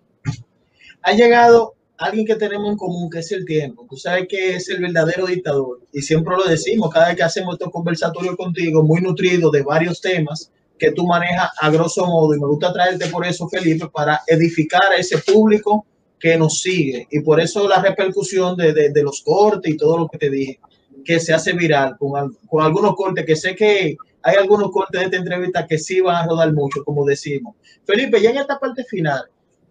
Ha 1.02 1.14
llegado 1.14 1.76
alguien 2.00 2.26
que 2.26 2.36
tenemos 2.36 2.72
en 2.72 2.78
común, 2.78 3.10
que 3.10 3.20
es 3.20 3.32
el 3.32 3.46
tiempo. 3.46 3.86
Tú 3.90 3.98
sabes 3.98 4.28
que 4.28 4.56
es 4.56 4.70
el 4.70 4.82
verdadero 4.82 5.28
dictador. 5.28 5.82
Y 5.92 6.02
siempre 6.02 6.36
lo 6.36 6.46
decimos 6.46 6.90
cada 6.92 7.08
vez 7.08 7.18
que 7.18 7.24
hacemos 7.24 7.56
estos 7.56 7.72
conversatorios 7.72 8.36
contigo, 8.36 8.84
muy 8.84 9.02
nutridos 9.02 9.52
de 9.52 9.62
varios 9.62 10.00
temas 10.02 10.52
que 10.78 10.92
tú 10.92 11.06
manejas 11.06 11.50
a 11.60 11.70
grosso 11.70 12.06
modo. 12.06 12.34
Y 12.34 12.40
me 12.40 12.48
gusta 12.48 12.72
traerte 12.72 13.08
por 13.08 13.26
eso, 13.26 13.48
Felipe, 13.50 13.88
para 13.94 14.22
edificar 14.28 14.92
a 14.92 14.96
ese 14.96 15.18
público 15.18 15.86
que 16.20 16.38
nos 16.38 16.62
sigue. 16.62 17.08
Y 17.10 17.22
por 17.22 17.40
eso 17.40 17.68
la 17.68 17.82
repercusión 17.82 18.58
de, 18.58 18.74
de, 18.74 19.04
los 19.04 19.22
cortes 19.22 19.74
y 19.74 19.78
todo 19.78 19.98
lo 19.98 20.08
que 20.08 20.18
te 20.18 20.30
dije, 20.30 20.60
que 21.06 21.20
se 21.20 21.34
hace 21.34 21.54
viral 21.54 21.98
con, 21.98 22.38
con 22.48 22.64
algunos 22.64 22.96
cortes 22.96 23.26
que 23.26 23.36
sé 23.36 23.56
que 23.56 23.96
hay 24.22 24.36
algunos 24.36 24.72
cortes 24.72 25.00
de 25.00 25.06
esta 25.06 25.18
entrevista 25.18 25.66
que 25.66 25.78
sí 25.78 26.02
van 26.02 26.24
a 26.24 26.28
rodar 26.28 26.52
mucho, 26.54 26.84
como 26.84 27.06
decimos. 27.06 27.56
Felipe, 27.86 28.22
ya 28.22 28.32
en 28.32 28.38
esta 28.38 28.60
parte 28.60 28.84
final, 28.84 29.24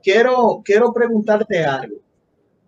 quiero, 0.03 0.63
quiero 0.65 0.93
preguntarte 0.93 1.65
algo. 1.65 1.97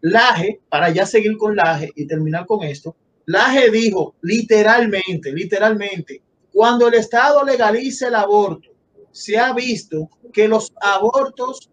Laje, 0.02 0.60
para 0.68 0.90
ya 0.90 1.06
seguir 1.06 1.36
con 1.36 1.56
Laje 1.56 1.90
y 1.94 2.06
terminar 2.06 2.46
con 2.46 2.62
esto, 2.62 2.96
Laje 3.26 3.70
dijo 3.70 4.14
literalmente, 4.22 5.32
literalmente, 5.32 6.22
cuando 6.52 6.88
el 6.88 6.94
Estado 6.94 7.44
legalice 7.44 8.06
el 8.08 8.14
aborto, 8.14 8.70
se 9.12 9.38
ha 9.38 9.52
visto 9.52 10.08
que 10.32 10.48
los 10.48 10.72
abortos 10.80 11.69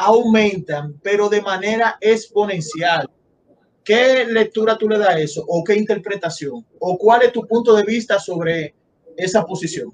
aumentan, 0.00 0.98
pero 1.02 1.28
de 1.28 1.42
manera 1.42 1.98
exponencial. 2.00 3.08
¿Qué 3.84 4.24
lectura 4.24 4.76
tú 4.76 4.88
le 4.88 4.98
das 4.98 5.08
a 5.08 5.20
eso? 5.20 5.44
¿O 5.46 5.62
qué 5.64 5.74
interpretación? 5.74 6.64
¿O 6.78 6.98
cuál 6.98 7.22
es 7.22 7.32
tu 7.32 7.46
punto 7.46 7.74
de 7.74 7.84
vista 7.84 8.18
sobre 8.18 8.74
esa 9.16 9.44
posición? 9.44 9.92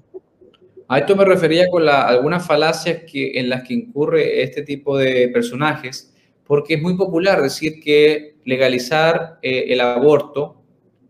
A 0.87 0.99
esto 0.99 1.15
me 1.15 1.25
refería 1.25 1.69
con 1.69 1.85
la, 1.85 2.07
algunas 2.07 2.45
falacias 2.45 3.03
que, 3.11 3.39
en 3.39 3.49
las 3.49 3.67
que 3.67 3.73
incurre 3.73 4.41
este 4.43 4.61
tipo 4.61 4.97
de 4.97 5.27
personajes, 5.29 6.13
porque 6.45 6.75
es 6.75 6.81
muy 6.81 6.95
popular 6.95 7.41
decir 7.41 7.81
que 7.81 8.37
legalizar 8.45 9.39
eh, 9.41 9.65
el 9.67 9.81
aborto 9.81 10.61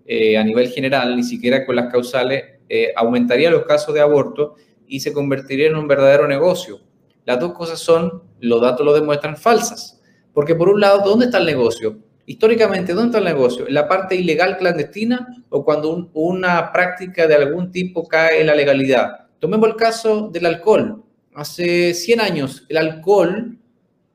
eh, 0.05 0.37
a 0.37 0.43
nivel 0.43 0.69
general, 0.69 1.15
ni 1.15 1.23
siquiera 1.23 1.65
con 1.65 1.75
las 1.75 1.91
causales, 1.91 2.43
eh, 2.69 2.91
aumentaría 2.95 3.51
los 3.51 3.65
casos 3.65 3.93
de 3.93 4.01
aborto 4.01 4.55
y 4.87 4.99
se 4.99 5.13
convertiría 5.13 5.67
en 5.67 5.75
un 5.75 5.87
verdadero 5.87 6.27
negocio. 6.27 6.79
Las 7.25 7.39
dos 7.39 7.53
cosas 7.53 7.79
son, 7.79 8.23
los 8.39 8.61
datos 8.61 8.85
lo 8.85 8.93
demuestran, 8.93 9.37
falsas. 9.37 10.01
Porque 10.33 10.55
por 10.55 10.69
un 10.69 10.79
lado, 10.79 11.01
¿dónde 11.03 11.25
está 11.25 11.39
el 11.39 11.45
negocio? 11.45 11.97
Históricamente, 12.25 12.93
¿dónde 12.93 13.07
está 13.07 13.17
el 13.19 13.35
negocio? 13.35 13.67
¿En 13.67 13.73
la 13.73 13.87
parte 13.87 14.15
ilegal 14.15 14.57
clandestina 14.57 15.27
o 15.49 15.63
cuando 15.63 16.09
una 16.13 16.71
práctica 16.71 17.25
de 17.25 17.35
algún 17.35 17.71
tipo 17.71 18.07
cae 18.07 18.41
en 18.41 18.47
la 18.47 18.55
legalidad? 18.55 19.27
Tomemos 19.39 19.69
el 19.69 19.75
caso 19.75 20.29
del 20.29 20.45
alcohol. 20.45 21.03
Hace 21.33 21.93
100 21.93 22.19
años 22.19 22.65
el 22.67 22.77
alcohol, 22.77 23.57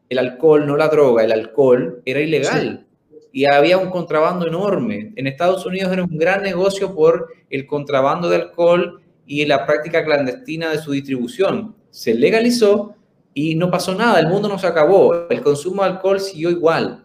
el 0.08 0.18
alcohol, 0.18 0.66
no 0.66 0.76
la 0.76 0.88
droga, 0.88 1.24
el 1.24 1.32
alcohol 1.32 2.02
era 2.04 2.20
ilegal. 2.20 2.86
Y 3.32 3.46
había 3.46 3.78
un 3.78 3.88
contrabando 3.88 4.46
enorme. 4.46 5.12
En 5.16 5.26
Estados 5.26 5.64
Unidos 5.64 5.90
era 5.90 6.04
un 6.04 6.18
gran 6.18 6.42
negocio 6.42 6.94
por 6.94 7.28
el 7.48 7.66
contrabando 7.66 8.28
de 8.28 8.36
alcohol 8.36 9.00
y 9.26 9.46
la 9.46 9.64
práctica 9.64 10.04
clandestina 10.04 10.70
de 10.70 10.78
su 10.78 10.92
distribución. 10.92 11.74
Se 11.88 12.14
legalizó 12.14 12.94
y 13.34 13.54
no 13.54 13.70
pasó 13.70 13.94
nada, 13.94 14.20
el 14.20 14.28
mundo 14.28 14.48
no 14.48 14.58
se 14.58 14.66
acabó, 14.66 15.28
el 15.28 15.40
consumo 15.40 15.82
de 15.82 15.90
alcohol 15.90 16.20
siguió 16.20 16.50
igual. 16.50 17.04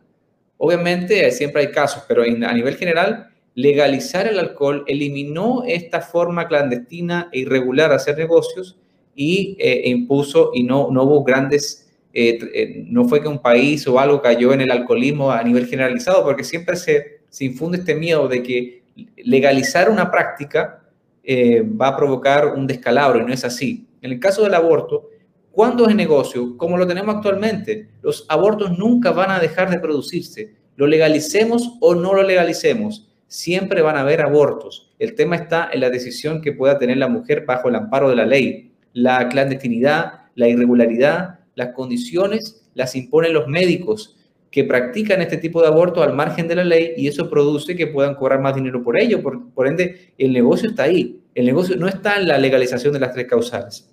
Obviamente 0.58 1.32
siempre 1.32 1.62
hay 1.62 1.72
casos, 1.72 2.04
pero 2.08 2.24
a 2.24 2.54
nivel 2.54 2.76
general 2.76 3.30
legalizar 3.58 4.28
el 4.28 4.38
alcohol 4.38 4.84
eliminó 4.88 5.64
esta 5.66 6.02
forma 6.02 6.48
clandestina 6.48 7.28
e 7.32 7.40
irregular 7.40 7.90
de 7.90 7.96
hacer 7.96 8.16
negocios 8.16 8.78
y 9.16 9.58
eh, 9.60 9.82
e 9.86 9.90
impuso, 9.90 10.52
y 10.54 10.62
no, 10.62 10.90
no 10.92 11.04
hubo 11.04 11.24
grandes, 11.24 11.90
eh, 12.14 12.38
eh, 12.54 12.84
no 12.88 13.06
fue 13.06 13.20
que 13.20 13.28
un 13.28 13.40
país 13.40 13.88
o 13.88 14.00
algo 14.00 14.22
cayó 14.22 14.54
en 14.54 14.62
el 14.62 14.70
alcoholismo 14.70 15.32
a 15.32 15.42
nivel 15.42 15.66
generalizado, 15.66 16.24
porque 16.24 16.44
siempre 16.44 16.76
se, 16.76 17.22
se 17.30 17.46
infunde 17.46 17.80
este 17.80 17.96
miedo 17.96 18.28
de 18.28 18.44
que 18.44 18.84
legalizar 19.18 19.90
una 19.90 20.12
práctica 20.12 20.84
va 21.30 21.90
a 21.90 21.98
provocar 21.98 22.54
un 22.54 22.68
descalabro, 22.68 23.20
y 23.20 23.26
no 23.26 23.34
es 23.34 23.44
así. 23.44 23.88
En 24.02 24.12
el 24.12 24.20
caso 24.20 24.44
del 24.44 24.54
aborto, 24.54 25.10
cuando 25.58 25.90
es 25.90 25.96
negocio, 25.96 26.56
como 26.56 26.78
lo 26.78 26.86
tenemos 26.86 27.16
actualmente, 27.16 27.90
los 28.04 28.28
abortos 28.30 28.78
nunca 28.78 29.10
van 29.10 29.32
a 29.32 29.40
dejar 29.40 29.72
de 29.72 29.80
producirse. 29.80 30.54
Lo 30.76 30.86
legalicemos 30.86 31.80
o 31.82 31.96
no 31.96 32.14
lo 32.14 32.22
legalicemos 32.22 33.10
siempre 33.26 33.82
van 33.82 33.96
a 33.98 34.02
haber 34.02 34.22
abortos. 34.22 34.94
El 35.00 35.16
tema 35.16 35.36
está 35.36 35.72
en 35.74 35.80
la 35.82 35.90
decisión 35.90 36.44
que 36.44 36.52
pueda 36.52 36.78
tener 36.78 36.98
la 36.98 37.08
mujer 37.08 37.44
bajo 37.44 37.70
el 37.70 37.76
amparo 37.76 38.08
de 38.08 38.16
la 38.16 38.28
ley. 38.28 38.72
La 38.94 39.28
clandestinidad, 39.30 40.26
la 40.36 40.48
irregularidad, 40.48 41.40
las 41.56 41.70
condiciones 41.70 42.70
las 42.76 42.96
imponen 42.96 43.34
los 43.34 43.48
médicos 43.48 44.16
que 44.52 44.64
practican 44.64 45.24
este 45.24 45.38
tipo 45.38 45.64
de 45.64 45.70
aborto 45.70 46.04
al 46.04 46.14
margen 46.14 46.48
de 46.48 46.58
la 46.58 46.66
ley 46.66 46.94
y 46.98 47.08
eso 47.08 47.32
produce 47.32 47.76
que 47.76 47.88
puedan 47.88 48.14
cobrar 48.14 48.42
más 48.42 48.54
dinero 48.54 48.84
por 48.84 49.02
ello. 49.02 49.24
Por, 49.24 49.68
ende, 49.68 50.14
el 50.20 50.34
negocio 50.34 50.70
está 50.70 50.84
ahí. 50.84 51.20
El 51.34 51.48
negocio 51.48 51.76
no 51.78 51.88
está 51.88 52.18
en 52.18 52.28
la 52.28 52.38
legalización 52.38 52.94
de 52.94 53.00
las 53.00 53.12
tres 53.12 53.26
causales. 53.26 53.90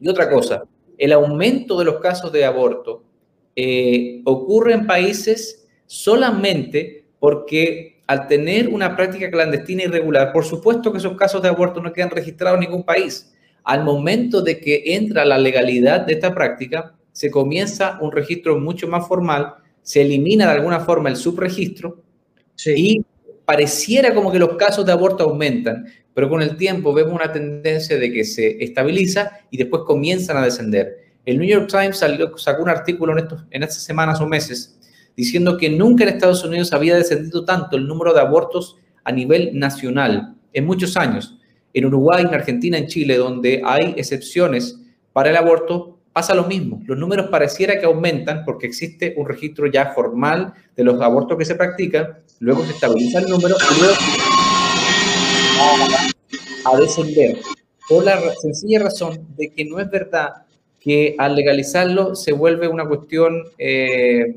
Y 0.00 0.08
otra 0.08 0.30
cosa, 0.30 0.64
el 0.98 1.12
aumento 1.12 1.78
de 1.78 1.84
los 1.84 2.00
casos 2.00 2.32
de 2.32 2.44
aborto 2.44 3.04
eh, 3.56 4.20
ocurre 4.24 4.74
en 4.74 4.86
países 4.86 5.66
solamente 5.86 7.04
porque 7.18 8.02
al 8.06 8.26
tener 8.26 8.68
una 8.68 8.96
práctica 8.96 9.30
clandestina 9.30 9.84
irregular, 9.84 10.32
por 10.32 10.44
supuesto 10.44 10.92
que 10.92 10.98
esos 10.98 11.16
casos 11.16 11.40
de 11.42 11.48
aborto 11.48 11.80
no 11.80 11.92
quedan 11.92 12.10
registrados 12.10 12.58
en 12.58 12.68
ningún 12.68 12.82
país. 12.82 13.32
Al 13.62 13.82
momento 13.82 14.42
de 14.42 14.60
que 14.60 14.82
entra 14.86 15.24
la 15.24 15.38
legalidad 15.38 16.02
de 16.02 16.14
esta 16.14 16.34
práctica, 16.34 16.94
se 17.12 17.30
comienza 17.30 17.98
un 18.02 18.12
registro 18.12 18.58
mucho 18.58 18.88
más 18.88 19.08
formal, 19.08 19.54
se 19.80 20.02
elimina 20.02 20.46
de 20.46 20.52
alguna 20.52 20.80
forma 20.80 21.08
el 21.08 21.16
subregistro 21.16 22.02
y 22.66 23.02
pareciera 23.44 24.14
como 24.14 24.32
que 24.32 24.38
los 24.38 24.56
casos 24.56 24.84
de 24.84 24.92
aborto 24.92 25.24
aumentan, 25.24 25.86
pero 26.14 26.28
con 26.28 26.40
el 26.40 26.56
tiempo 26.56 26.94
vemos 26.94 27.12
una 27.12 27.32
tendencia 27.32 27.98
de 27.98 28.12
que 28.12 28.24
se 28.24 28.62
estabiliza 28.62 29.40
y 29.50 29.58
después 29.58 29.82
comienzan 29.84 30.36
a 30.36 30.44
descender. 30.44 31.04
El 31.26 31.38
New 31.38 31.48
York 31.48 31.68
Times 31.68 31.98
salió, 31.98 32.36
sacó 32.38 32.62
un 32.62 32.68
artículo 32.68 33.12
en, 33.12 33.18
estos, 33.18 33.44
en 33.50 33.62
estas 33.62 33.82
semanas 33.82 34.20
o 34.20 34.26
meses 34.26 34.78
diciendo 35.16 35.56
que 35.56 35.70
nunca 35.70 36.04
en 36.04 36.10
Estados 36.10 36.44
Unidos 36.44 36.72
había 36.72 36.96
descendido 36.96 37.44
tanto 37.44 37.76
el 37.76 37.86
número 37.86 38.12
de 38.12 38.20
abortos 38.20 38.76
a 39.04 39.12
nivel 39.12 39.58
nacional 39.58 40.34
en 40.52 40.66
muchos 40.66 40.96
años. 40.96 41.38
En 41.72 41.86
Uruguay, 41.86 42.24
en 42.26 42.34
Argentina, 42.34 42.78
en 42.78 42.86
Chile, 42.86 43.16
donde 43.16 43.62
hay 43.64 43.94
excepciones 43.96 44.80
para 45.12 45.30
el 45.30 45.36
aborto, 45.36 45.98
pasa 46.12 46.34
lo 46.34 46.44
mismo. 46.44 46.80
Los 46.86 46.98
números 46.98 47.28
pareciera 47.28 47.78
que 47.78 47.86
aumentan 47.86 48.44
porque 48.44 48.66
existe 48.66 49.14
un 49.16 49.26
registro 49.26 49.66
ya 49.66 49.92
formal 49.92 50.54
de 50.76 50.84
los 50.84 51.00
abortos 51.00 51.36
que 51.36 51.44
se 51.44 51.56
practican, 51.56 52.18
luego 52.38 52.64
se 52.64 52.72
estabiliza 52.72 53.18
el 53.20 53.28
número 53.28 53.56
y 53.58 53.80
luego 53.80 53.94
a 56.64 56.76
descender. 56.76 57.38
Por 57.88 58.04
la 58.04 58.18
sencilla 58.40 58.80
razón 58.80 59.26
de 59.36 59.50
que 59.50 59.64
no 59.64 59.78
es 59.80 59.90
verdad 59.90 60.30
que 60.80 61.14
al 61.18 61.34
legalizarlo 61.34 62.14
se 62.14 62.32
vuelve 62.32 62.68
una 62.68 62.86
cuestión 62.86 63.42
eh, 63.58 64.34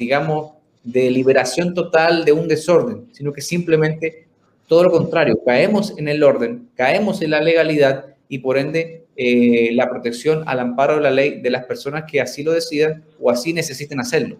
digamos, 0.00 0.52
de 0.82 1.10
liberación 1.10 1.74
total 1.74 2.24
de 2.24 2.32
un 2.32 2.48
desorden, 2.48 3.06
sino 3.12 3.32
que 3.32 3.42
simplemente 3.42 4.26
todo 4.66 4.84
lo 4.84 4.90
contrario, 4.90 5.38
caemos 5.44 5.96
en 5.98 6.08
el 6.08 6.22
orden, 6.22 6.68
caemos 6.74 7.20
en 7.22 7.30
la 7.30 7.40
legalidad 7.40 8.06
y 8.28 8.38
por 8.38 8.56
ende 8.56 9.04
eh, 9.16 9.70
la 9.74 9.90
protección 9.90 10.42
al 10.46 10.60
amparo 10.60 10.96
de 10.96 11.02
la 11.02 11.10
ley 11.10 11.40
de 11.40 11.50
las 11.50 11.64
personas 11.66 12.04
que 12.10 12.20
así 12.20 12.42
lo 12.42 12.52
decidan 12.52 13.04
o 13.20 13.30
así 13.30 13.52
necesiten 13.52 14.00
hacerlo. 14.00 14.38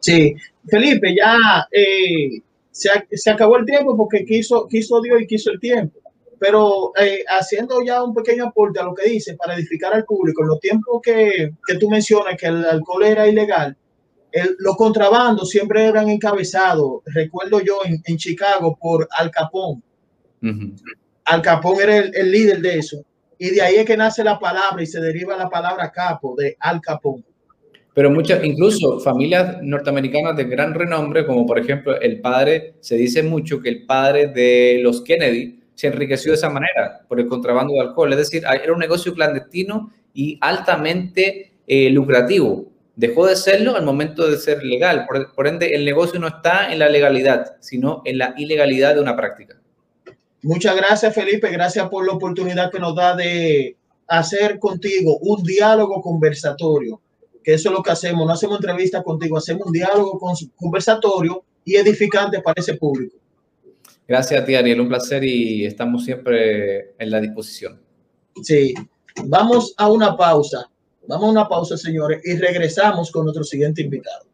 Sí, 0.00 0.34
Felipe, 0.68 1.14
ya 1.14 1.38
eh, 1.70 2.40
se, 2.70 3.30
acabó 3.30 3.58
el 3.58 3.66
tiempo 3.66 3.96
porque 3.96 4.24
quiso, 4.24 4.66
quiso 4.66 5.00
Dios 5.00 5.22
y 5.22 5.26
quiso 5.26 5.52
el 5.52 5.60
tiempo. 5.60 6.00
Pero 6.38 6.92
eh, 7.00 7.24
haciendo 7.28 7.82
ya 7.82 8.02
un 8.02 8.14
pequeño 8.14 8.46
aporte 8.46 8.78
a 8.78 8.84
lo 8.84 8.94
que 8.94 9.08
dice 9.08 9.34
para 9.36 9.54
edificar 9.54 9.94
al 9.94 10.04
público, 10.04 10.42
en 10.42 10.48
los 10.48 10.60
tiempos 10.60 11.00
que, 11.02 11.52
que 11.66 11.78
tú 11.78 11.88
mencionas 11.88 12.36
que 12.38 12.46
el 12.46 12.64
alcohol 12.64 13.04
era 13.04 13.26
ilegal, 13.26 13.76
los 14.58 14.76
contrabandos 14.76 15.50
siempre 15.50 15.84
eran 15.84 16.08
encabezados, 16.08 17.02
recuerdo 17.06 17.60
yo, 17.60 17.78
en, 17.84 18.16
Chicago 18.16 18.76
por 18.80 19.08
Al 19.18 19.30
Capón. 19.30 19.82
Al 21.24 21.42
Capón 21.42 21.76
era 21.80 21.98
el, 21.98 22.30
líder 22.30 22.60
de 22.60 22.78
eso. 22.78 23.04
Y 23.38 23.50
de 23.50 23.62
ahí 23.62 23.76
es 23.76 23.84
que 23.84 23.96
nace 23.96 24.24
la 24.24 24.38
palabra 24.38 24.82
y 24.82 24.86
se 24.86 25.00
deriva 25.00 25.36
la 25.36 25.48
palabra 25.48 25.90
capo 25.92 26.34
de 26.36 26.56
Al 26.60 26.80
Capón. 26.80 27.24
Pero 27.94 28.10
muchas, 28.10 28.44
incluso 28.44 29.00
familias 29.00 29.56
norteamericanas 29.62 30.36
de 30.36 30.44
gran 30.44 30.74
renombre, 30.74 31.24
como 31.24 31.46
por 31.46 31.58
ejemplo 31.58 31.98
el 31.98 32.20
padre, 32.20 32.74
se 32.80 32.96
dice 32.96 33.22
mucho 33.22 33.60
que 33.60 33.70
el 33.70 33.86
padre 33.86 34.28
de 34.28 34.80
los 34.82 35.00
Kennedy 35.02 35.60
se 35.76 35.86
enriqueció 35.86 36.32
de 36.32 36.36
esa 36.38 36.50
manera 36.50 37.02
por 37.06 37.20
el 37.20 37.28
contrabando 37.28 37.74
de 37.74 37.80
alcohol. 37.80 38.12
Es 38.12 38.18
decir, 38.18 38.42
era 38.44 38.72
un 38.72 38.80
negocio 38.80 39.14
clandestino 39.14 39.92
y 40.12 40.36
altamente 40.40 41.52
eh, 41.68 41.90
lucrativo 41.90 42.66
dejó 42.96 43.26
de 43.26 43.36
serlo 43.36 43.76
al 43.76 43.84
momento 43.84 44.28
de 44.28 44.38
ser 44.38 44.64
legal. 44.64 45.06
Por, 45.36 45.46
ende, 45.46 45.74
el 45.74 45.84
negocio 45.84 46.18
no 46.18 46.26
está 46.26 46.72
en 46.72 46.80
la 46.80 46.88
legalidad, 46.88 47.56
sino 47.60 48.02
en 48.04 48.18
la 48.18 48.34
ilegalidad 48.36 48.94
de 48.94 49.00
una 49.02 49.14
práctica. 49.14 49.60
Muchas 50.42 50.74
gracias, 50.74 51.14
Felipe. 51.14 51.50
Gracias 51.50 51.88
por 51.88 52.04
la 52.04 52.14
oportunidad 52.14 52.72
que 52.72 52.80
nos 52.80 52.96
da 52.96 53.14
de 53.14 53.76
hacer 54.08 54.58
contigo 54.58 55.18
un 55.20 55.44
diálogo 55.44 56.00
conversatorio 56.00 57.00
que 57.46 57.54
eso 57.54 57.68
es 57.68 57.76
lo 57.76 57.82
que 57.82 57.92
hacemos. 57.92 58.26
No 58.26 58.32
hacemos 58.32 58.56
entrevista 58.56 59.04
contigo, 59.04 59.38
hacemos 59.38 59.68
un 59.68 59.72
diálogo 59.72 60.18
conversatorio 60.56 61.44
y 61.64 61.76
edificante 61.76 62.40
para 62.40 62.60
ese 62.60 62.74
público. 62.74 63.16
Gracias 64.08 64.40
a 64.40 64.44
ti, 64.44 64.54
Ariel. 64.54 64.80
Un 64.80 64.88
placer 64.88 65.24
y 65.24 65.64
estamos 65.64 66.04
siempre 66.04 66.94
en 66.98 67.10
la 67.10 67.20
disposición. 67.20 67.80
Sí. 68.42 68.74
Vamos 69.24 69.74
a 69.78 69.90
una 69.90 70.16
pausa. 70.16 70.70
Vamos 71.08 71.28
a 71.28 71.30
una 71.30 71.48
pausa, 71.48 71.76
señores, 71.76 72.20
y 72.24 72.36
regresamos 72.36 73.10
con 73.10 73.24
nuestro 73.24 73.44
siguiente 73.44 73.82
invitado. 73.82 74.26